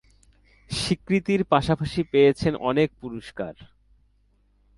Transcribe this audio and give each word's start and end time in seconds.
স্বীকৃতির 0.69 1.41
পাশাপাশি 1.43 2.01
পেয়েছেন 2.11 2.53
অনেক 2.69 2.89
পুরস্কার। 3.01 3.53